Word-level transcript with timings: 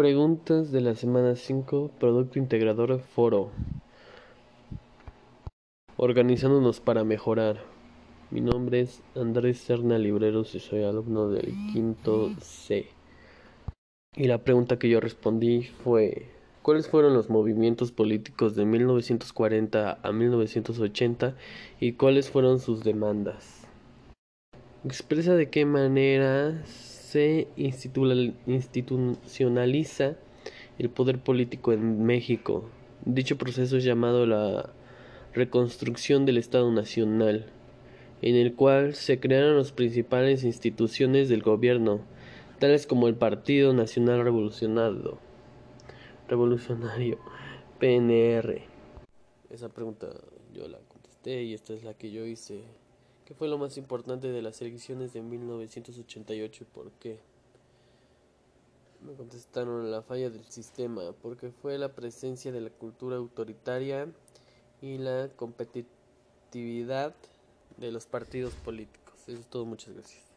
Preguntas 0.00 0.72
de 0.72 0.80
la 0.80 0.94
semana 0.94 1.36
5, 1.36 1.90
Producto 2.00 2.38
Integrador 2.38 3.00
Foro. 3.00 3.50
Organizándonos 5.98 6.80
para 6.80 7.04
mejorar. 7.04 7.58
Mi 8.30 8.40
nombre 8.40 8.80
es 8.80 9.02
Andrés 9.14 9.58
Serna 9.58 9.98
Libreros 9.98 10.54
y 10.54 10.60
soy 10.60 10.84
alumno 10.84 11.28
del 11.28 11.52
quinto 11.70 12.30
C. 12.40 12.86
Y 14.16 14.24
la 14.24 14.38
pregunta 14.38 14.78
que 14.78 14.88
yo 14.88 15.00
respondí 15.00 15.64
fue, 15.84 16.28
¿cuáles 16.62 16.88
fueron 16.88 17.12
los 17.12 17.28
movimientos 17.28 17.92
políticos 17.92 18.56
de 18.56 18.64
1940 18.64 19.98
a 20.02 20.12
1980 20.12 21.36
y 21.78 21.92
cuáles 21.92 22.30
fueron 22.30 22.58
sus 22.58 22.84
demandas? 22.84 23.66
Expresa 24.82 25.34
de 25.34 25.50
qué 25.50 25.66
manera 25.66 26.64
se 27.10 27.48
institucionaliza 28.46 30.16
el 30.78 30.90
poder 30.90 31.18
político 31.18 31.72
en 31.72 32.04
México. 32.04 32.70
Dicho 33.04 33.36
proceso 33.36 33.76
es 33.78 33.82
llamado 33.82 34.26
la 34.26 34.72
reconstrucción 35.34 36.24
del 36.24 36.38
Estado 36.38 36.70
Nacional, 36.70 37.46
en 38.22 38.36
el 38.36 38.54
cual 38.54 38.94
se 38.94 39.18
crearon 39.18 39.56
las 39.56 39.72
principales 39.72 40.44
instituciones 40.44 41.28
del 41.28 41.42
gobierno, 41.42 42.00
tales 42.60 42.86
como 42.86 43.08
el 43.08 43.16
Partido 43.16 43.74
Nacional 43.74 44.22
Revolucionario, 44.22 45.18
Revolucionario 46.28 47.18
PNR. 47.80 48.62
Esa 49.50 49.68
pregunta 49.68 50.06
yo 50.52 50.68
la 50.68 50.78
contesté 50.86 51.42
y 51.42 51.54
esta 51.54 51.72
es 51.74 51.82
la 51.82 51.94
que 51.94 52.12
yo 52.12 52.24
hice. 52.24 52.62
¿Qué 53.30 53.36
fue 53.36 53.46
lo 53.46 53.58
más 53.58 53.76
importante 53.76 54.26
de 54.32 54.42
las 54.42 54.60
elecciones 54.60 55.12
de 55.12 55.22
1988 55.22 56.64
y 56.64 56.66
por 56.66 56.90
qué? 56.90 57.20
Me 59.02 59.14
contestaron 59.14 59.88
la 59.88 60.02
falla 60.02 60.30
del 60.30 60.44
sistema, 60.46 61.12
porque 61.22 61.52
fue 61.52 61.78
la 61.78 61.94
presencia 61.94 62.50
de 62.50 62.60
la 62.60 62.70
cultura 62.70 63.18
autoritaria 63.18 64.08
y 64.82 64.98
la 64.98 65.28
competitividad 65.36 67.14
de 67.76 67.92
los 67.92 68.04
partidos 68.06 68.52
políticos. 68.54 69.14
Eso 69.28 69.38
es 69.38 69.46
todo, 69.46 69.64
muchas 69.64 69.94
gracias. 69.94 70.29